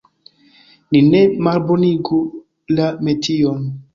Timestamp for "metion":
3.09-3.63